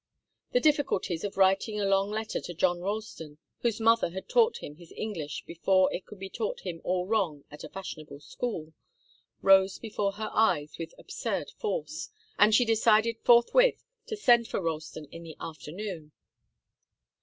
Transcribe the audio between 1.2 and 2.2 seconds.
of writing a long